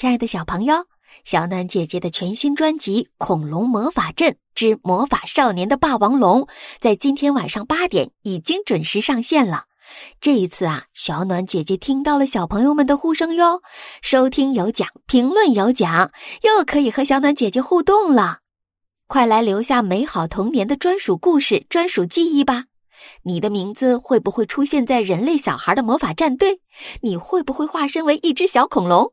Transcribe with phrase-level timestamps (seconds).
[0.00, 0.86] 亲爱的小朋友，
[1.24, 6.40] 小暖姐姐的全新专辑《恐龙魔法阵之魔法少年的霸王龙》
[6.80, 9.64] 在今天晚上八点已经准时上线了。
[10.18, 13.60] 这一次啊，小暖姐姐听到了小朋友们的呼声哟，
[14.00, 16.10] 收听有奖，评论有奖，
[16.44, 18.38] 又可以和小暖姐姐互动了。
[19.06, 22.64] 快来留下美好童年的专属故事、专属记忆吧！
[23.24, 26.62] 你的名字会不会出现在人类小孩的魔法战队？
[27.02, 29.12] 你会不会化身为一只小恐龙？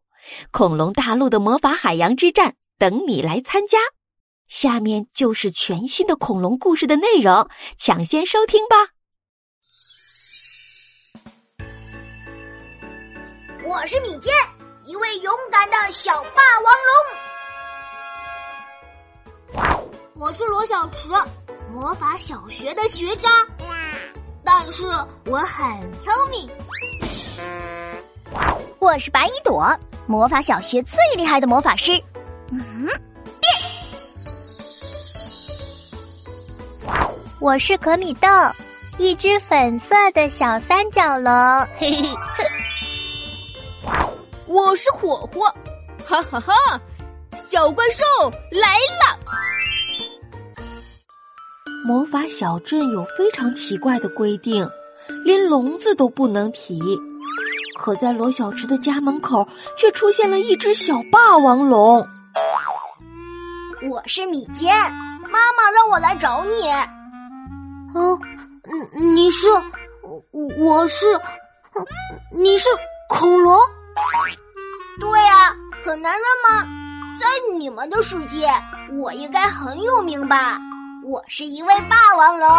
[0.51, 3.77] 恐龙大陆的魔法海洋之战等你来参加，
[4.47, 8.75] 下面就是全新的恐龙故事的内容，抢先收听吧！
[13.65, 14.33] 我是米坚，
[14.85, 16.73] 一位勇敢的小霸王
[19.53, 20.15] 龙。
[20.15, 21.09] 我是罗小池，
[21.69, 23.29] 魔法小学的学渣，
[24.43, 24.85] 但是
[25.25, 26.49] 我很聪明。
[28.79, 29.77] 我是白一朵。
[30.07, 31.91] 魔法小学最厉害的魔法师，
[32.49, 33.51] 嗯，变！
[37.41, 38.27] 我是可米豆，
[38.97, 41.33] 一只粉色的小三角龙，
[41.77, 42.03] 嘿嘿
[42.35, 42.45] 嘿。
[44.47, 45.53] 我是火火，
[46.05, 46.53] 哈哈哈！
[47.51, 49.19] 小怪兽来了。
[51.85, 54.65] 魔法小镇有非常奇怪的规定，
[55.25, 56.79] 连笼子都不能提。
[57.87, 62.05] 可在罗小池的家门口，却出现了一只小霸王龙。
[63.89, 64.75] 我是米坚，
[65.31, 66.69] 妈妈让我来找你。
[67.97, 68.19] 哦，
[68.91, 69.47] 你是，
[70.01, 70.21] 我
[70.59, 71.05] 我是，
[72.33, 72.67] 你是
[73.07, 73.57] 恐龙？
[74.99, 75.55] 对啊，
[75.85, 76.67] 很难认吗？
[77.21, 77.25] 在
[77.57, 78.49] 你们的世界，
[78.97, 80.59] 我应该很有名吧？
[81.05, 82.49] 我是一位霸王龙。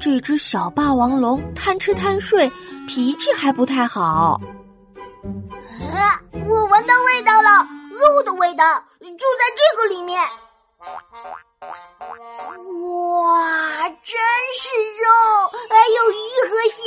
[0.00, 2.50] 这只小霸王龙贪吃贪睡，
[2.88, 4.40] 脾气还不太好。
[5.92, 6.18] 啊！
[6.32, 8.64] 我闻到味道了，肉的味道
[8.98, 10.18] 就在这个里面。
[13.20, 14.18] 哇，真
[14.58, 15.06] 是肉！
[15.68, 16.82] 还有鱼和虾，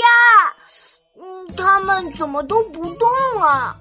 [1.22, 3.08] 嗯，它们怎么都不动
[3.40, 3.78] 啊？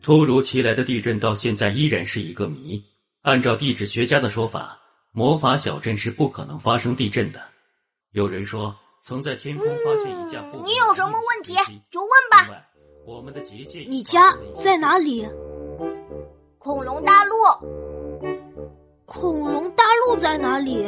[0.00, 2.80] 突如其来的地震到现在依然是一个谜。
[3.22, 4.78] 按照地质学家的说法。
[5.14, 7.40] 魔法小镇是不可能发生地震的。
[8.12, 10.56] 有人说，曾在天空发现一架不。
[10.64, 11.54] 你有什么问题
[11.90, 12.48] 就问吧。
[13.06, 13.84] 我们的结界。
[13.86, 15.28] 你家在哪里？
[16.56, 17.34] 恐龙大陆。
[19.04, 20.86] 恐龙大陆在哪里？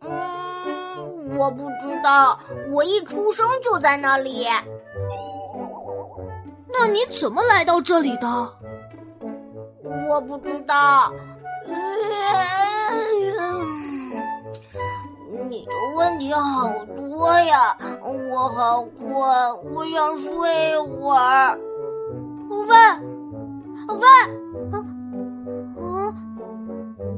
[0.00, 2.40] 嗯，我不知道。
[2.72, 4.46] 我一出生就在那里。
[6.66, 8.26] 那你怎么来到这里的？
[10.08, 11.12] 我不知道。
[15.48, 19.08] 你的问题好多呀，我好困，
[19.72, 21.58] 我想睡一会儿。
[22.50, 22.74] 喂，喂，
[24.72, 24.80] 啊
[25.76, 25.80] 啊！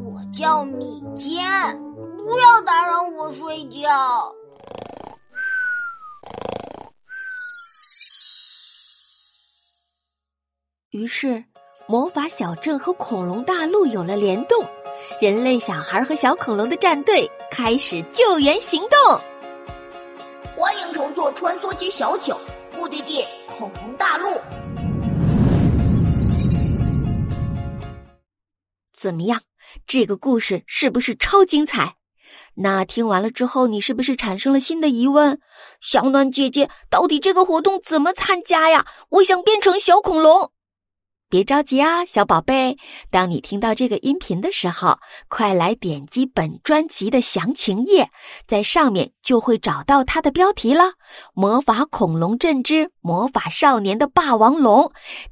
[0.04, 1.42] 我叫米坚，
[2.16, 4.34] 不要打扰我睡觉。
[10.90, 11.44] 于是。
[11.88, 14.66] 魔法小镇和恐龙大陆有了联动，
[15.20, 18.98] 人类小孩和小恐龙的战队开始救援行动。
[20.56, 22.36] 欢迎乘坐穿梭机小九，
[22.74, 24.28] 目的地恐龙大陆。
[28.92, 29.40] 怎么样？
[29.86, 31.94] 这个故事是不是超精彩？
[32.54, 35.38] 那听完了之后，你是不是产生了新的疑问？
[35.80, 38.84] 小暖姐姐，到底这个活动怎么参加呀？
[39.10, 40.50] 我想变成小恐龙。
[41.28, 42.76] 别着急啊，小宝贝！
[43.10, 44.96] 当你听到这个音频的时候，
[45.28, 48.08] 快来点击本专辑的详情页，
[48.46, 50.84] 在上面就会找到它的标题了，
[51.34, 54.82] 《魔法恐龙镇之魔法少年的霸王龙》。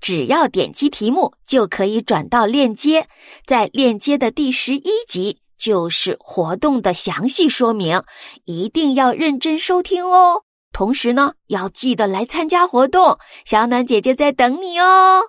[0.01, 3.07] 只要点击题目，就可以转到链接，
[3.47, 8.03] 在链接的第十一集就是活动的详细说明，
[8.47, 10.43] 一定要认真收听哦。
[10.73, 15.23] 同时呢，要记得来参加活动，小暖姐姐在等你哦。